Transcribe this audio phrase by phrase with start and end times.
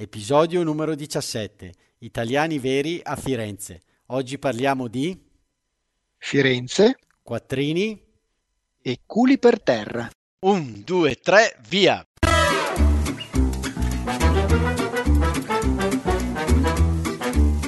[0.00, 3.82] episodio numero 17, Italiani veri a Firenze.
[4.06, 5.14] Oggi parliamo di
[6.16, 8.08] Firenze quattrini.
[8.80, 10.08] e culi per terra.
[10.46, 12.02] Un, due, tre, via!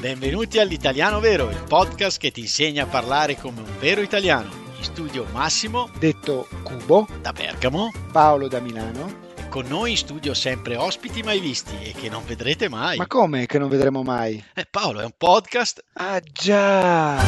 [0.01, 4.51] Benvenuti all'Italiano Vero, il podcast che ti insegna a parlare come un vero italiano.
[4.79, 9.32] In studio Massimo Detto Cubo, da Bergamo Paolo da Milano.
[9.53, 12.97] Con noi in studio sempre ospiti mai visti e che non vedrete mai.
[12.97, 14.43] Ma come che non vedremo mai?
[14.55, 17.19] Eh, Paolo è un podcast Ah già!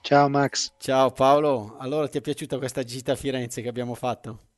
[0.00, 4.49] Ciao Max, Ciao Paolo, allora ti è piaciuta questa gita a Firenze che abbiamo fatto?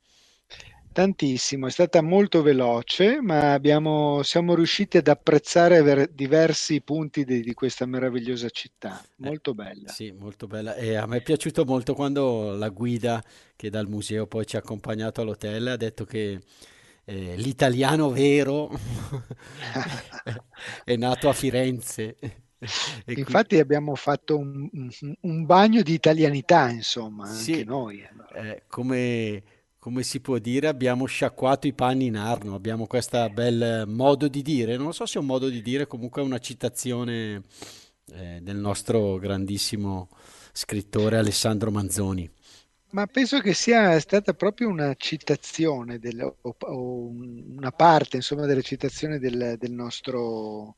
[0.93, 7.41] Tantissimo, è stata molto veloce, ma abbiamo, siamo riusciti ad apprezzare ver- diversi punti di,
[7.41, 9.01] di questa meravigliosa città.
[9.21, 9.83] Eh, Molto bella.
[9.83, 10.75] sì, molto bella.
[10.75, 13.23] E a me è piaciuto molto quando la guida
[13.55, 16.39] che dal museo poi ci ha accompagnato all'hotel ha detto che
[17.05, 18.69] eh, l'italiano vero
[20.83, 22.17] è nato a Firenze.
[23.05, 24.69] E qui, Infatti abbiamo fatto un,
[25.21, 28.05] un- bagno di italianità, insomma, anche sì, noi.
[28.05, 28.35] allora.
[28.35, 29.43] eh, come,
[29.83, 34.41] come si può dire, abbiamo sciacquato i panni in Arno, abbiamo questo bel modo di
[34.41, 37.43] dire, non so se è un modo di dire, comunque è una citazione
[38.13, 40.07] eh, del nostro grandissimo
[40.53, 42.31] scrittore Alessandro Manzoni.
[42.91, 48.61] Ma penso che sia stata proprio una citazione del- o, o una parte, insomma, delle
[48.61, 50.77] citazioni del, del nostro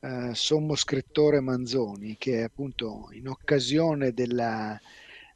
[0.00, 4.80] eh, sommo scrittore Manzoni, che appunto in occasione della,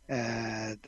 [0.06, 0.78] eh,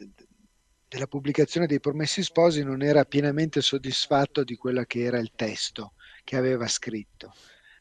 [0.93, 5.95] della pubblicazione dei Promessi Sposi non era pienamente soddisfatto di quello che era il testo
[6.23, 7.33] che aveva scritto.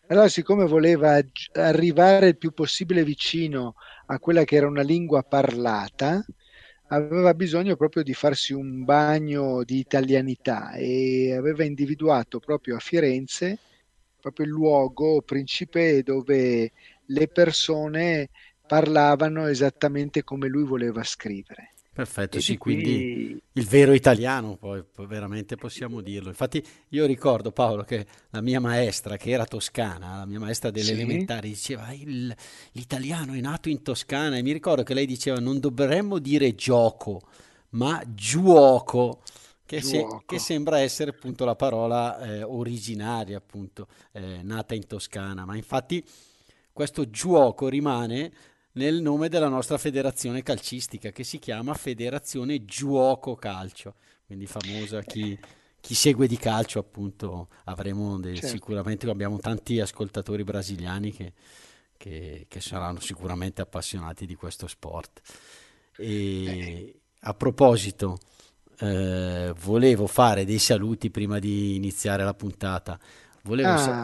[0.07, 1.19] Allora, siccome voleva
[1.55, 6.25] arrivare il più possibile vicino a quella che era una lingua parlata,
[6.87, 13.59] aveva bisogno proprio di farsi un bagno di italianità e aveva individuato proprio a Firenze
[14.21, 16.71] proprio il luogo principe dove
[17.05, 18.29] le persone
[18.65, 21.70] parlavano esattamente come lui voleva scrivere.
[21.93, 26.29] Perfetto, sì, di quindi qui il vero italiano, poi veramente possiamo dirlo.
[26.29, 30.91] Infatti io ricordo Paolo che la mia maestra, che era toscana, la mia maestra delle
[30.91, 32.33] sì, elementari, diceva "Il-
[32.71, 37.21] l'italiano è nato in Toscana e mi ricordo che lei diceva non dovremmo dire gioco,
[37.71, 39.21] ma giuoco,
[39.65, 45.43] che, se- che sembra essere appunto la parola eh, originaria, appunto, eh, nata in Toscana.
[45.45, 46.01] Ma infatti
[46.71, 48.31] questo giuoco rimane
[48.73, 53.95] nel nome della nostra federazione calcistica che si chiama Federazione Giuoco Calcio,
[54.25, 55.37] quindi famosa chi,
[55.79, 58.47] chi segue di calcio appunto avremo de- Certo.
[58.47, 61.33] sicuramente abbiamo tanti ascoltatori brasiliani che,
[61.97, 65.21] che- che saranno sicuramente appassionati di questo sport.
[65.97, 68.17] E a proposito,
[68.79, 72.99] eh, volevo fare dei saluti prima di iniziare la puntata.
[73.43, 73.99] Volevo sa-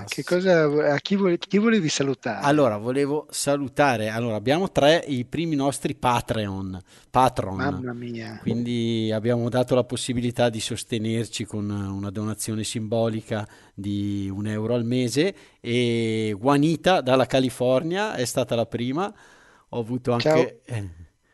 [0.00, 2.40] ah, che s- cosa, a chi, vole- chi volevi salutare?
[2.44, 4.08] allora, volevo salutare.
[4.08, 8.38] Allora, abbiamo tre i primi nostri Patreon, patron, Mamma mia.
[8.38, 14.84] quindi abbiamo dato la possibilità di sostenerci con una donazione simbolica di un euro al
[14.84, 15.34] mese.
[15.60, 19.12] E Juanita dalla California è stata la prima.
[19.70, 20.88] Ho avuto Ciao, anche, eh,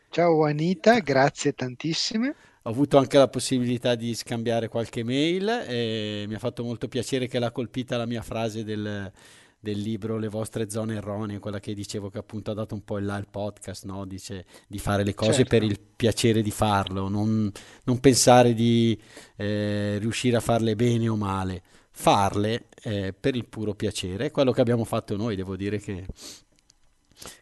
[0.09, 2.35] ciao Anita, grazie tantissime.
[2.61, 7.27] Ho avuto anche la possibilità di scambiare qualche mail e mi ha fatto molto piacere
[7.27, 9.11] che l'ha colpita la mia frase del,
[9.59, 12.97] del libro Le vostre zone erronee, quella che dicevo che appunto ha dato un po'
[12.97, 14.05] il là al podcast, no?
[14.05, 15.65] Dice di fare le cose per Certo.
[15.65, 17.51] il piacere di farlo, non,
[17.83, 18.99] non pensare di
[19.35, 21.61] eh, riuscire a farle bene o male,
[21.91, 24.27] farle eh, per il puro piacere.
[24.27, 26.05] È quello che abbiamo fatto noi, devo dire che,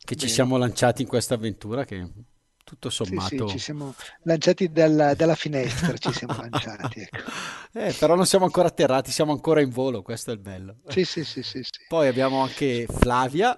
[0.04, 2.08] che ci siamo lanciati in questa avventura che
[2.68, 3.58] tutto Sì, sì, ci sommato...
[3.58, 7.32] siamo lanciati dalla, dalla finestra, ci siamo lanciati, ecco.
[7.72, 10.80] Eh, però non siamo ancora atterrati, siamo ancora in volo, questo è il bello.
[10.88, 11.86] Sì, sì, sì, sì, sì.
[11.88, 13.58] Poi abbiamo anche Flavia,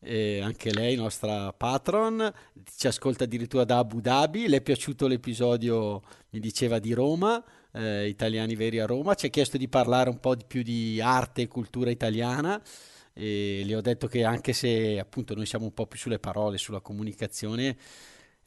[0.00, 2.32] e anche lei, nostra patron,
[2.76, 4.48] ci ascolta addirittura da Abu Dhabi.
[4.48, 7.42] Le è piaciuto l'episodio, mi diceva, di Roma,
[7.72, 9.14] eh, Italiani veri a Roma.
[9.14, 12.60] Ci ha chiesto di parlare un po' di più di arte e cultura italiana.
[13.12, 16.56] E le ho detto che anche se appunto noi siamo un po' più sulle parole,
[16.56, 17.76] sulla comunicazione,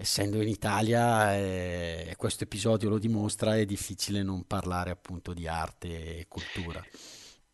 [0.02, 6.18] essendo in Italia, eh, questo episodio lo dimostra, è difficile non parlare appunto di arte
[6.18, 6.84] e cultura.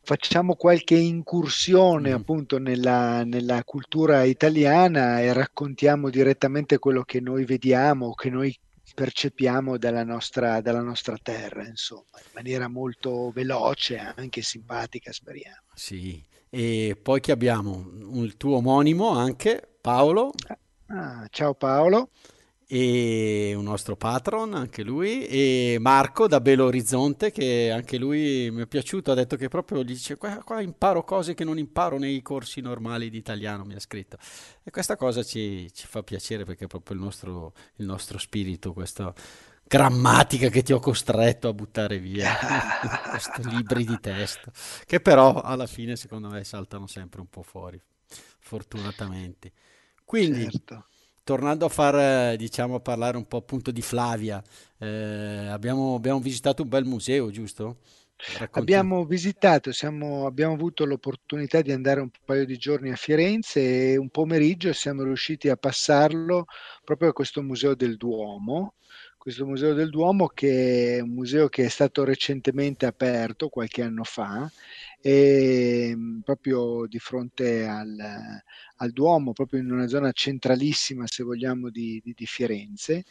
[0.02, 2.14] Facciamo qualche incursione Mm.
[2.14, 8.58] appunto nella, nella cultura italiana e raccontiamo direttamente quello che noi vediamo, che noi
[8.94, 15.66] percepiamo dalla nostra, dalla nostra terra, insomma, in maniera molto veloce, anche simpatica, speriamo.
[15.74, 17.92] Sì, e poi che abbiamo
[18.24, 20.32] il tuo omonimo anche, Paolo,
[20.90, 22.10] Ah, ciao Paolo.
[22.70, 28.64] E un nostro patron, anche lui, e Marco da Belo Orizzonte, che anche lui mi
[28.64, 31.98] è piaciuto, ha detto che proprio gli dice qua, qua imparo cose che non imparo
[31.98, 34.18] nei corsi normali di italiano, mi ha scritto.
[34.64, 38.74] E questa cosa ci, ci fa piacere perché è proprio il nostro, il nostro spirito,
[38.74, 39.14] questa
[39.64, 42.36] grammatica che ti ho costretto a buttare via,
[43.12, 44.52] questi libri di testo,
[44.86, 47.82] che però alla fine secondo me saltano sempre un po' fuori,
[48.40, 49.54] fortunatamente.
[50.04, 50.52] Quindi...
[50.52, 50.88] Certo
[51.28, 54.42] tornando a far, diciamo, a parlare un po' appunto di Flavia,
[54.78, 57.80] eh, abbiamo, abbiamo, visitato un bel museo, giusto?
[58.16, 58.60] Racconti.
[58.60, 63.98] Abbiamo visitato, siamo, abbiamo avuto l'opportunità di andare un paio di giorni a Firenze e
[63.98, 66.46] un pomeriggio siamo riusciti a passarlo
[66.86, 68.76] proprio a questo museo del Duomo.
[69.18, 74.06] Questo museo del Duomo che è un museo che è stato recentemente aperto qualche anno
[74.06, 74.50] fa
[75.08, 77.98] e ehm, proprio di fronte al,
[78.76, 83.06] al, Duomo, proprio in una zona centralissima, se vogliamo, di, di, di Firenze.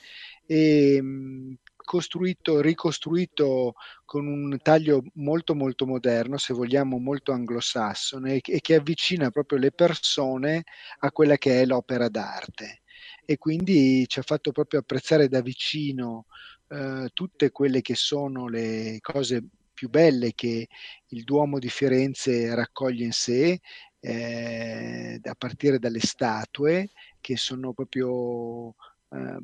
[0.44, 8.60] E, ehm, costruito, ricostruito con un taglio molto molto moderno, se vogliamo molto anglosassone, e
[8.60, 10.64] che avvicina proprio le persone
[10.98, 12.82] a quella che è l'opera d'arte.
[13.24, 16.26] E quindi ci ha fatto proprio apprezzare da vicino
[16.68, 19.42] eh, tutte quelle che sono le cose
[19.76, 20.66] più belle che
[21.08, 23.60] il Duomo di Firenze raccoglie in sé,
[24.00, 26.90] eh, a partire dalle statue
[27.20, 28.70] che sono proprio,
[29.10, 29.38] eh,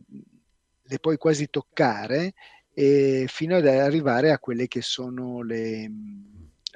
[0.84, 2.32] le puoi quasi toccare,
[2.72, 5.90] e fino ad arrivare a quelle che sono le,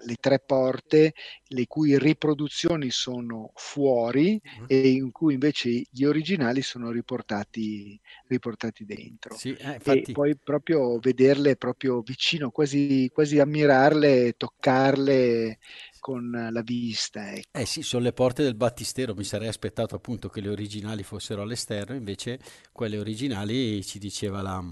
[0.04, 1.14] le tre porte
[1.48, 4.64] le cui riproduzioni sono fuori uh-huh.
[4.68, 9.36] e in cui invece gli originali sono riportati, riportati dentro.
[9.36, 10.10] Sì, eh, infatti...
[10.10, 15.58] E poi proprio vederle proprio vicino, quasi, quasi ammirarle, toccarle
[15.98, 17.32] con la vista.
[17.32, 17.58] Ecco.
[17.58, 21.42] Eh sì, sono le porte del battistero, mi sarei aspettato appunto che le originali fossero
[21.42, 22.38] all'esterno, invece
[22.72, 24.62] quelle originali ci diceva la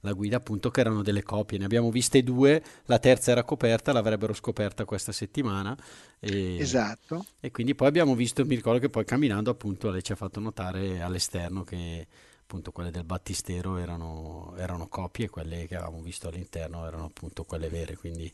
[0.00, 1.58] la guida appunto che erano delle copie.
[1.58, 5.76] Ne abbiamo viste due, la terza era coperta, l'avrebbero scoperta questa settimana.
[6.18, 7.24] E, esatto.
[7.40, 10.40] E quindi poi abbiamo visto, mi ricordo che poi camminando appunto lei ci ha fatto
[10.40, 12.06] notare all'esterno che
[12.50, 17.44] appunto quelle del battistero erano, erano copie e quelle che avevamo visto all'interno erano appunto
[17.44, 18.30] quelle vere, quindi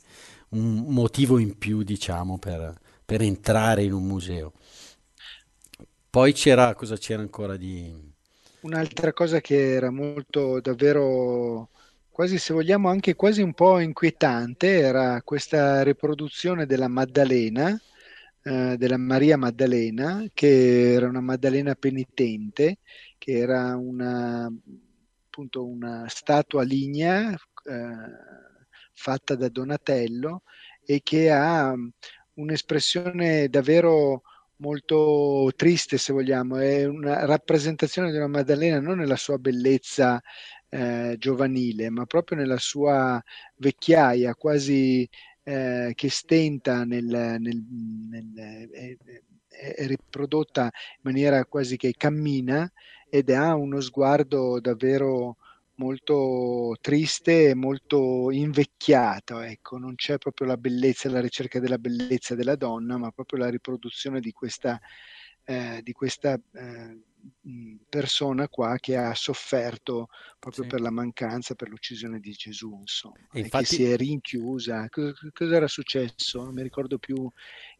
[0.50, 4.54] un motivo in più diciamo per, per entrare in un museo.
[6.08, 7.92] Poi c'era, cosa c'era ancora di,
[8.66, 11.70] Un'altra cosa che era molto davvero
[12.10, 17.80] quasi se vogliamo anche quasi un po' inquietante era questa riproduzione della Maddalena,
[18.42, 22.78] eh, della Maria Maddalena, che era una Maddalena penitente,
[23.18, 24.50] che era una,
[25.26, 27.36] appunto una statua lignea eh,
[28.94, 30.42] fatta da Donatello
[30.84, 31.72] e che ha
[32.34, 34.22] un'espressione davvero
[34.58, 40.22] molto triste, se vogliamo, è una rappresentazione di una Maddalena non nella sua bellezza
[40.68, 43.22] eh, giovanile, ma proprio nella sua
[43.56, 45.08] vecchiaia, quasi
[45.42, 47.64] eh, che stenta nel, nel,
[48.10, 48.98] nel
[49.56, 52.70] è, è riprodotta in maniera quasi che cammina
[53.08, 55.36] ed ha uno sguardo davvero
[55.76, 62.34] molto triste e molto invecchiato, ecco, non c'è proprio la bellezza, la ricerca della bellezza
[62.34, 64.80] della donna, ma proprio la riproduzione di questa,
[65.44, 67.00] eh, di questa eh,
[67.88, 70.08] persona qua che ha sofferto
[70.38, 70.70] proprio sì.
[70.70, 73.64] per la mancanza, per l'uccisione di Gesù, insomma, e, infatti...
[73.64, 74.88] che si è rinchiusa.
[74.88, 76.42] Cosa, cosa, era successo?
[76.42, 77.28] Non mi ricordo più.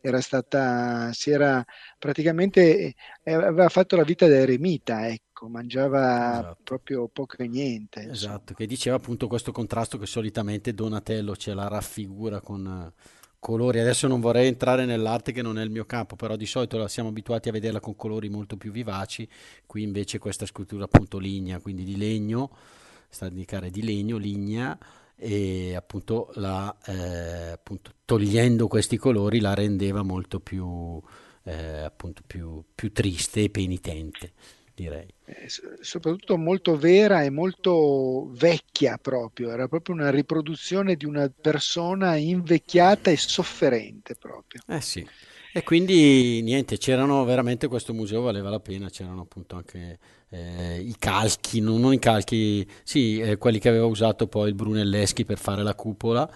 [0.01, 1.65] Era stata, si era
[1.99, 6.57] praticamente, eh, aveva fatto la vita da eremita, ecco, mangiava esatto.
[6.65, 8.01] proprio poco e niente.
[8.01, 8.15] Insomma.
[8.15, 12.93] Esatto, che diceva appunto questo contrasto che solitamente Donatello ce la raffigura con
[13.39, 13.79] colori.
[13.79, 17.11] Adesso non vorrei entrare nell'arte che non è il mio campo, però di solito siamo
[17.11, 19.29] abituati a vederla con colori molto più vivaci.
[19.67, 22.51] Qui invece questa scultura appunto lignea, quindi di legno,
[23.09, 24.77] sta a indicare di legno, lignea
[25.15, 31.01] e appunto, la, eh, appunto togliendo questi colori la rendeva molto più,
[31.45, 34.33] eh, appunto più, più triste e penitente
[34.77, 35.07] direi.
[35.25, 35.49] Eh,
[35.81, 43.11] soprattutto molto vera e molto vecchia proprio, era proprio una riproduzione di una persona invecchiata
[43.11, 44.61] e sofferente proprio.
[44.69, 45.09] Eh sì.
[45.53, 50.95] E quindi niente, c'erano veramente questo museo valeva la pena, c'erano appunto anche eh, i
[50.99, 55.39] calchi, non, non, i calchi, sì, eh, quelli che aveva usato poi il Brunelleschi per
[55.39, 56.31] fare la cupola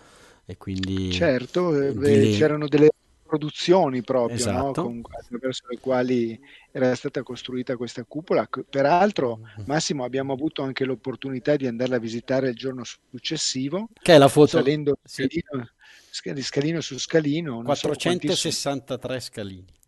[0.47, 1.13] e quindi...
[1.13, 2.89] Certo, eh, c'erano delle
[3.31, 4.83] produzioni proprio, esatto.
[4.83, 4.87] no?
[4.87, 6.41] Con, attraverso le quali
[6.73, 8.49] era stata costruita questa cupola.
[8.69, 9.67] Peraltro, mm-hmm.
[9.67, 14.29] Massimo, abbiamo avuto anche l'opportunità di andarla a visitare il giorno successivo, che è la
[14.29, 15.29] foto salendo sì.
[16.11, 17.63] scalino, scalino su scalino.
[17.63, 19.79] 463 so scalini.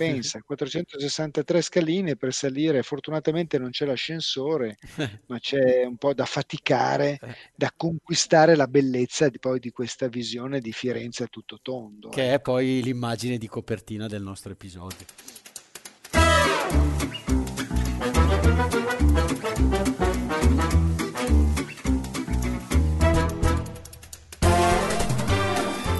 [0.00, 4.78] Pensa, 463 scaline per salire, fortunatamente non c'è l'ascensore,
[5.26, 10.08] ma c'è un po' da faticare, Eh, da conquistare la bellezza di, poi di questa
[10.08, 12.08] visione di Firenze a tutto tondo.
[12.08, 12.52] che è ecco.
[12.52, 15.04] poi l'immagine di copertina del nostro episodio.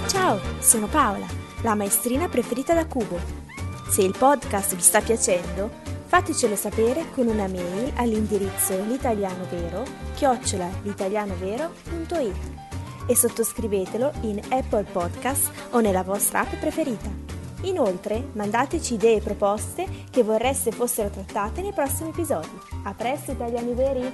[0.07, 1.27] Ciao, sono Paola,
[1.61, 3.40] la maestrina preferita da Cubo.
[3.91, 5.69] Se il podcast vi sta piacendo,
[6.05, 9.83] fatecelo sapere con una mail all'indirizzo l'italianovero
[10.15, 12.51] chiocciola l'italianovero.it
[13.05, 17.09] e sottoscrivetelo in Apple Podcast o nella vostra app preferita.
[17.63, 22.47] Inoltre, mandateci idee e proposte che vorreste fossero trattate nei prossimi episodi.
[22.83, 24.09] A presto, italiani veri!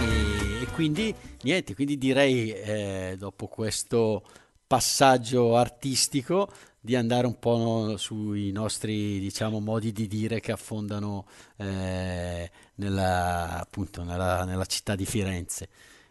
[0.00, 1.12] E, e quindi
[1.42, 4.22] niente, quindi direi eh, dopo questo
[4.68, 12.50] passaggio artistico di andare un po' sui nostri, diciamo, modi di dire che affondano eh,
[12.76, 15.68] nella, appunto, nella, nella città di Firenze.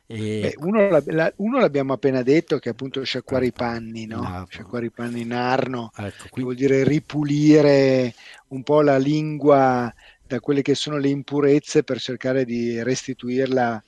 [0.07, 4.05] E Beh, uno, la- la- uno l'abbiamo appena detto che è appunto sciacquare i panni,
[4.11, 4.31] in no?
[4.47, 8.13] Sciacquare i panni in Arno, Ecco, che qui, vuol dire ripulire
[8.49, 13.83] un po' la lingua da quelle che sono le impurezze per cercare di restituirla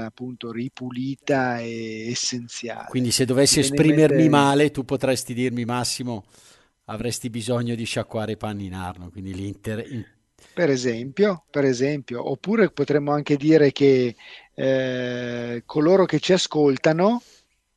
[0.00, 2.86] appunto ripulita e essenziale.
[2.88, 6.24] quindi se dovessi esprimermi mente- male, tu potresti dirmi, Massimo,
[6.86, 9.84] avresti bisogno di sciacquare i panni in Arno, quindi l'inter...
[9.90, 10.04] in-
[10.52, 14.14] Per esempio, per esempio, oppure potremmo anche dire che
[14.54, 17.22] eh, coloro che ci ascoltano,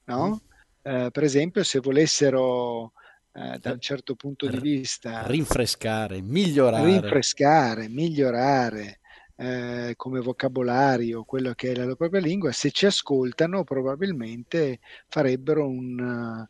[0.05, 0.41] no?
[0.81, 2.91] Eh, per esempio, se volessero
[3.31, 6.85] eh, da un certo punto di vista rinfrescare, migliorare.
[6.85, 8.99] rinfrescare, migliorare
[9.35, 16.47] eh, come vocabolario quello che è la propria lingua, se ci ascoltano probabilmente farebbero un,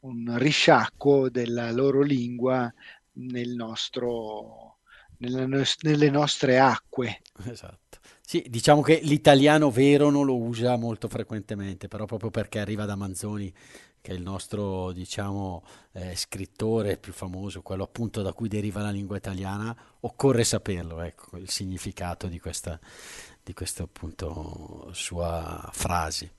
[0.00, 2.72] un risciacquo della loro lingua
[3.12, 4.78] nel nostro,
[5.18, 5.46] nella
[5.80, 7.20] nelle nostre acque.
[7.44, 7.98] Esatto.
[8.20, 12.96] Sì, diciamo che l'italiano vero non lo usa molto frequentemente, però proprio perché arriva da
[12.96, 13.52] Manzoni,
[14.06, 18.90] che è il nostro, diciamo, eh, scrittore più famoso, quello appunto da cui deriva la
[18.90, 22.78] lingua italiana, occorre saperlo, ecco, il significato di questa,
[23.42, 26.34] di questa appunto sua frase.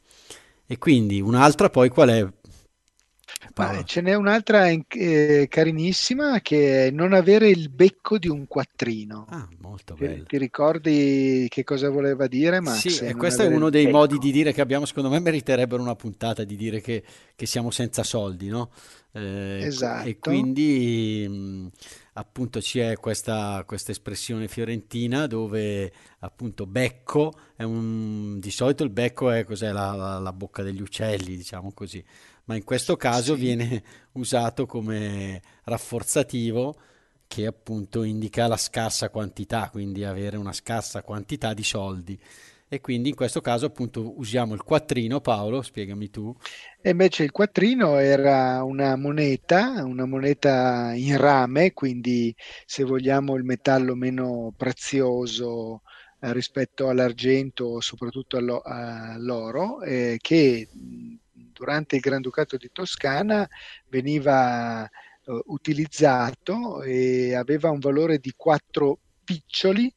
[0.66, 2.26] E quindi un'altra poi qual è,
[3.56, 9.30] Ma ce n'è un'altra eh, carinissima che è non avere il becco di un quattrino.
[9.30, 10.26] Ah, molto Ti, bello.
[10.26, 12.88] ti ricordi che cosa voleva dire Max?
[12.90, 14.18] Sì, e Non questo è uno dei modi becco?
[14.18, 17.02] di dire che abbiamo, secondo me meriterebbero una puntata di dire che,
[17.34, 18.72] che siamo senza soldi, no?
[19.14, 20.20] Eh, e Esatto.
[20.20, 21.68] quindi mh,
[22.14, 29.32] appunto c'è questa, questa espressione fiorentina dove appunto becco è un, di solito il becco
[29.32, 32.04] è cos'è, la, la- la bocca degli uccelli, diciamo così,
[32.48, 33.38] ma in questo caso Sì.
[33.38, 36.78] viene usato come rafforzativo
[37.28, 42.20] che appunto indica la scarsa quantità, quindi avere una scarsa quantità di soldi.
[42.70, 46.36] E quindi in questo caso appunto usiamo il quattrino, Paolo, spiegami tu.
[46.82, 52.34] E invece il quattrino era una moneta, una moneta in rame, quindi
[52.66, 55.82] se vogliamo il metallo meno prezioso
[56.22, 60.68] eh, rispetto all'argento, soprattutto allo- all'oro, eh, che
[61.58, 63.48] durante il Granducato di Toscana
[63.90, 69.92] veniva eh, utilizzato e aveva un valore di 4 piccioli,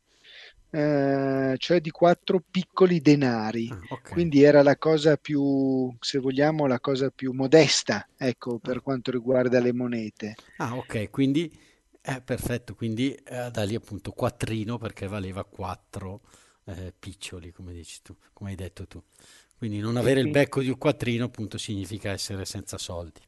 [0.70, 3.68] eh, cioè di 4 piccoli denari.
[3.70, 4.10] Ah, ok.
[4.10, 9.60] Quindi era la cosa più, se vogliamo, la cosa più modesta, ecco, per quanto riguarda
[9.60, 10.36] le monete.
[10.56, 11.52] Ah, ok, quindi
[12.00, 16.20] è perfetto, quindi eh, da lì appunto quattrino perché valeva 4
[16.98, 19.02] piccioli, come dici tu, come hai detto tu.
[19.60, 23.20] Quindi non avere il becco di un quattrino appunto significa essere senza soldi.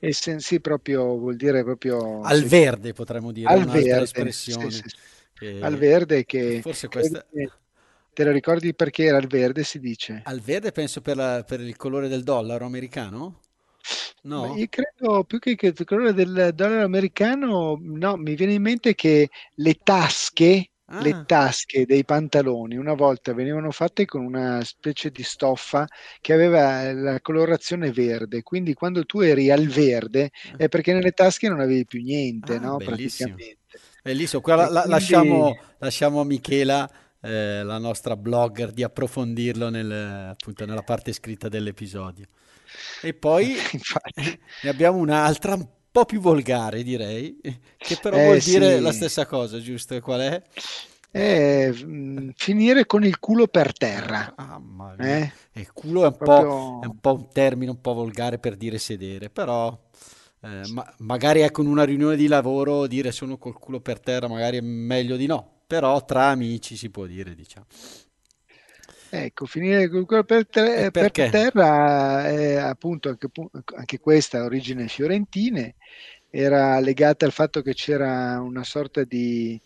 [0.00, 4.52] e sen- sì, proprio vuol dire proprio Al sì, verde potremmo dire, al verde, sì,
[4.52, 4.70] espressione.
[4.70, 4.98] sì, sì.
[5.58, 7.24] Al che verde che forse questa...
[8.12, 10.28] te la ricordi perché era al verde, si dice.
[10.28, 13.40] Al verde penso per, la- per il colore del dollaro americano?
[14.22, 14.60] No?
[14.60, 19.28] io credo più che il colore del dollaro americano, no, mi viene in mente che
[19.54, 25.22] le tasche, le Ah, tasche dei pantaloni una volta venivano fatte con una specie di
[25.22, 25.86] stoffa
[26.20, 31.48] che aveva la colorazione verde, quindi quando tu eri al verde è perché nelle tasche
[31.48, 32.80] non avevi più niente, ah, no?
[32.80, 33.34] bellissimo.
[33.36, 33.82] Praticamente.
[34.02, 34.40] Bellissimo.
[34.42, 36.90] Qua la- E la- quindi, lasciamo, lasciamo a Michela,
[37.20, 39.92] eh, la nostra blogger, di approfondirlo nel-
[40.30, 42.26] appunto nella parte scritta dell'episodio.
[43.00, 45.66] E poi infatti, ne abbiamo un'altra un
[45.98, 47.38] po' più volgare, direi,
[47.76, 48.98] che però eh vuol dire la sì.
[48.98, 49.98] stessa cosa, giusto?
[50.00, 50.42] Qual è?
[51.10, 54.34] mh, mm, finire con il culo per terra.
[54.36, 54.60] Ah,
[54.98, 55.32] eh?
[55.52, 56.82] Il culo è un, Proprio...
[56.82, 59.76] è un, po', un termine un po' volgare per dire sedere, però
[60.42, 64.28] eh, ma, magari ecco in una riunione di lavoro dire sono col culo per terra
[64.28, 67.66] magari è meglio di no, però tra amici si può dire, diciamo.
[69.10, 73.28] Ecco, finire col culo per, ter- per terra è appunto anche,
[73.76, 75.76] anche questa origine fiorentine,
[76.30, 79.58] era legata al fatto che c'era una sorta di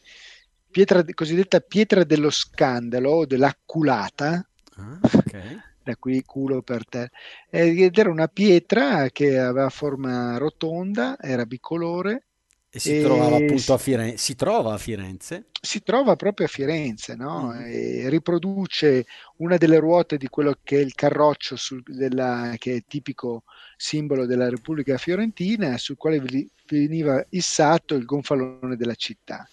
[0.71, 4.47] pietra, cosiddetta pietra dello scandalo o dell'acculata.
[4.77, 5.61] Ah, okay.
[5.83, 7.11] da qui culo per terra,
[7.51, 12.27] ed era una pietra che aveva forma rotonda, era bicolore
[12.75, 14.17] e si e trovava appunto a Firenze.
[14.17, 15.49] Si trova a Firenze?
[15.61, 17.53] Si trova proprio a Firenze, no?
[17.53, 18.09] Mm.
[18.09, 19.05] Riproduce
[19.37, 23.43] una delle ruote di quello che è il carroccio sul, della, che è tipico
[23.77, 26.23] simbolo della Repubblica Fiorentina, sul quale
[26.67, 29.47] veniva issato il gonfalone della città.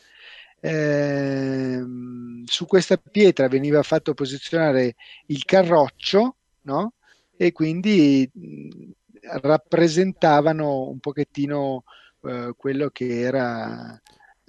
[0.61, 1.83] Eh,
[2.45, 4.95] su questa pietra veniva fatto posizionare
[5.25, 6.93] il carroccio, no?
[7.35, 8.91] E quindi mh,
[9.41, 11.83] rappresentavano un pochettino
[12.23, 13.99] eh, quello che era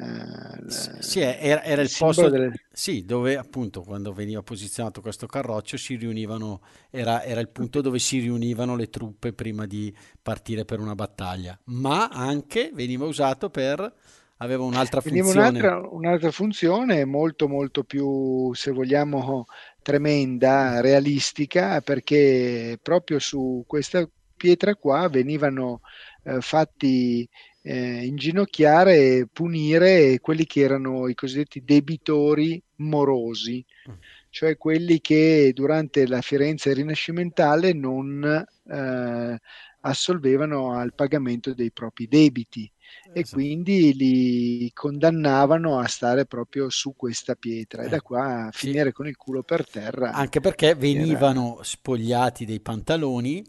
[0.01, 0.67] Uh,
[1.01, 2.53] sì, era, era il, il posto delle...
[2.73, 7.99] sì, dove appunto quando veniva posizionato questo carroccio si riunivano, era, era, il punto dove
[7.99, 13.93] si riunivano le truppe prima di partire per una battaglia, ma anche veniva usato per,
[14.39, 15.31] aveva un'altra funzione.
[15.39, 19.45] Un'altra, un'altra funzione molto molto più, se vogliamo,
[19.83, 25.83] tremenda, realistica, perché proprio su questa pietra qua venivano
[26.25, 27.29] eh, fatti
[27.63, 33.95] eh, inginocchiare e punire quelli che erano i cosiddetti debitori morosi, mm.
[34.31, 38.25] cioè quelli che durante la Firenze rinascimentale non
[38.69, 39.39] eh,
[39.81, 42.71] assolvevano al pagamento dei propri debiti
[43.13, 43.37] e esatto.
[43.37, 48.93] quindi li condannavano a stare proprio su questa pietra e da qua a finire sì.
[48.93, 50.13] con il culo per terra.
[50.13, 51.65] Anche perché venivano era...
[51.65, 53.45] spogliati dei pantaloni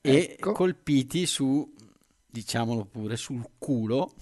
[0.00, 0.52] e ecco.
[0.52, 1.74] colpiti su
[2.32, 4.14] diciamolo pure, sul culo,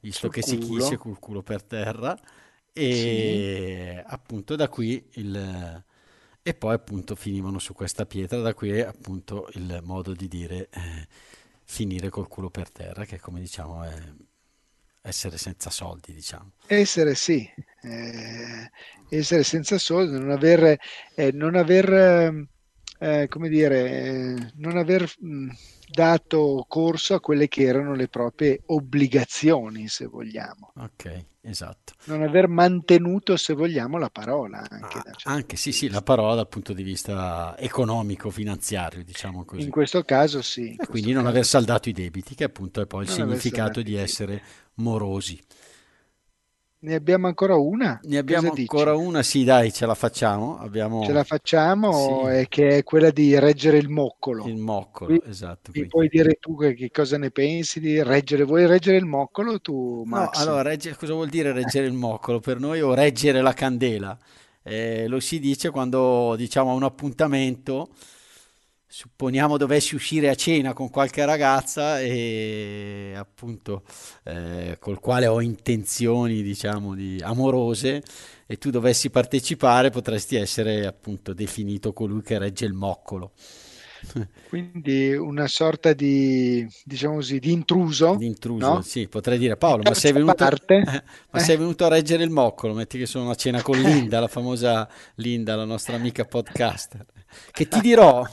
[0.00, 0.52] visto sul che culo.
[0.52, 2.18] si chisse col culo per terra,
[2.72, 4.12] e sì.
[4.12, 5.84] appunto da qui il...
[6.44, 11.06] E poi appunto finivano su questa pietra, da qui appunto il modo di dire eh,
[11.62, 14.12] finire col culo per terra, che come diciamo è
[15.02, 16.52] essere senza soldi, diciamo.
[16.66, 17.48] Essere sì,
[17.82, 18.70] eh,
[19.08, 20.78] essere senza soldi, non aver,
[21.14, 22.48] eh, non aver
[23.02, 25.48] eh, come dire, non aver mh,
[25.90, 30.72] dato corso a quelle che erano le proprie obbligazioni, se vogliamo.
[30.76, 31.94] Ok, esatto.
[32.04, 34.64] Non aver mantenuto, se vogliamo, la parola.
[34.70, 39.44] Anche, ah, certo anche sì, sì, la parola dal punto di vista economico, finanziario, diciamo
[39.44, 39.62] così.
[39.62, 40.76] In questo caso sì.
[40.78, 41.34] E quindi non caso.
[41.34, 44.40] aver saldato i debiti, che appunto è poi il non significato di essere
[44.74, 45.40] morosi.
[46.84, 48.00] Ne abbiamo ancora una?
[48.02, 49.04] Ne abbiamo Cosa ancora dici?
[49.04, 50.58] una, sì dai, ce la facciamo.
[50.58, 51.04] Abbiamo...
[51.04, 52.46] Ce la facciamo, sì.
[52.48, 54.48] che è quella di reggere il moccolo.
[54.48, 55.70] Il moccolo, quindi, esatto.
[55.74, 58.42] Mi puoi dire tu che, che, cosa ne pensi di reggere?
[58.42, 60.36] Vuoi reggere il moccolo tu, Max?
[60.38, 64.18] No, allora, regge, cosa vuol dire reggere il moccolo per noi o reggere la candela?
[64.64, 67.90] Eh, lo si dice quando diciamo a un appuntamento
[68.92, 73.84] supponiamo dovessi uscire a cena con qualche ragazza e appunto
[74.24, 78.02] eh, col quale ho intenzioni diciamo di amorose
[78.46, 83.32] e tu dovessi partecipare potresti essere appunto definito colui che regge il moccolo.
[84.50, 88.82] Quindi una sorta di diciamo così di intruso di intruso no?
[88.82, 89.56] sì potrei dire.
[89.56, 90.82] Paolo ma sei, venuto, eh,
[91.30, 92.74] ma sei venuto a reggere il moccolo?
[92.74, 97.06] Metti che sono a cena con Linda la famosa Linda la nostra amica podcaster.
[97.50, 98.26] Che ti dirò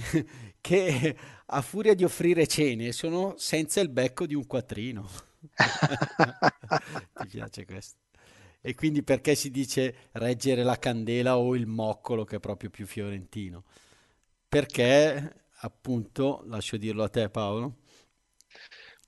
[0.60, 5.08] che a furia di offrire cene sono senza il becco di un quattrino.
[7.14, 7.98] Ti piace questo?
[8.60, 12.86] E quindi perché si dice reggere la candela o il moccolo che è proprio più
[12.86, 13.64] fiorentino?
[14.48, 17.76] Perché appunto, lascio dirlo a te Paolo.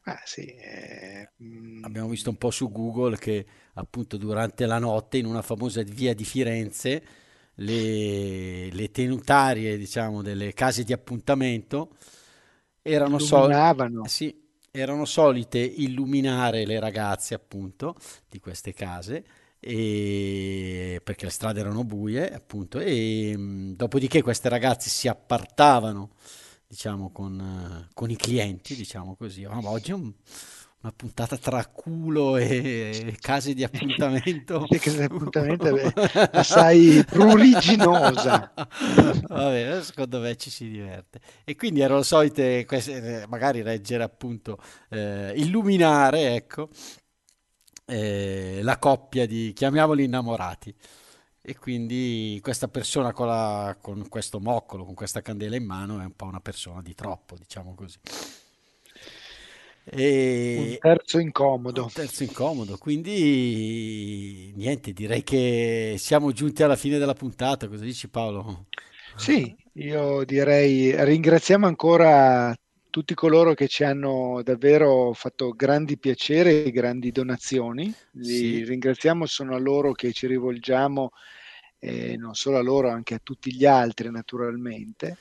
[0.05, 1.85] Ah, sì, eh, mm.
[1.85, 6.15] Abbiamo visto un po' su Google che appunto durante la notte in una famosa via
[6.15, 7.05] di Firenze
[7.57, 11.91] le, le tenutarie diciamo, delle case di appuntamento
[12.83, 13.57] erano, sol-
[14.01, 14.35] sì,
[14.71, 17.95] erano solite illuminare le ragazze appunto
[18.29, 19.25] di queste case
[19.61, 26.11] e, perché le strade erano buie appunto e mh, dopodiché queste ragazze si appartavano
[26.67, 29.45] diciamo con, con i clienti diciamo così.
[29.45, 30.13] Oh, oggi è un
[30.83, 34.67] una puntata tra culo e case di appuntamento.
[34.69, 35.93] Le case di appuntamento è
[36.33, 38.53] assai pruriginosa.
[39.29, 41.21] Vabbè, secondo me ci si diverte.
[41.45, 44.59] E quindi erano solite, queste, magari reggere appunto,
[44.91, 46.69] eh, illuminare, ecco,
[47.87, 50.75] eh, la coppia di, chiamiamoli innamorati.
[51.45, 56.05] E quindi questa persona con, la, con questo moccolo, con questa candela in mano, è
[56.05, 57.99] un po' una persona di troppo, diciamo così.
[59.85, 61.83] E un terzo incomodo.
[61.83, 68.09] Un terzo incomodo, quindi niente, direi che siamo giunti alla fine della puntata, cosa dici
[68.09, 68.67] Paolo?
[69.17, 72.55] Sì, io direi ringraziamo ancora
[72.91, 77.93] tutti coloro che ci hanno davvero fatto grandi piacere e grandi donazioni.
[78.13, 78.65] Li sì.
[78.65, 81.11] ringraziamo, sono a loro che ci rivolgiamo,
[81.79, 85.17] eh, non solo a loro, anche a tutti gli altri naturalmente.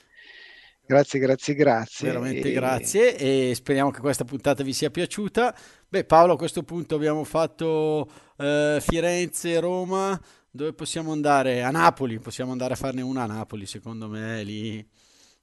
[0.92, 2.08] Grazie, grazie, grazie.
[2.08, 2.52] Veramente e...
[2.52, 5.56] grazie e speriamo che questa puntata vi sia piaciuta.
[5.88, 10.20] Beh, Paolo, a questo punto abbiamo fatto eh, Firenze, Roma.
[10.50, 11.62] Dove possiamo andare?
[11.62, 14.86] A Napoli, possiamo andare a farne una a Napoli, secondo me lì.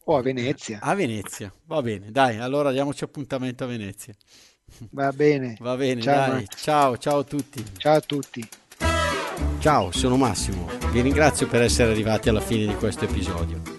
[0.03, 0.81] O a Venezia.
[0.83, 4.13] A Venezia, va bene, dai, allora diamoci appuntamento a Venezia.
[4.91, 5.55] Va bene.
[5.59, 6.45] Va bene, ciao, dai.
[6.55, 7.63] Ciao, ciao a tutti.
[7.77, 8.47] Ciao a tutti.
[9.57, 10.67] Ciao, sono Massimo.
[10.91, 13.78] Vi ringrazio per essere arrivati alla fine di questo episodio.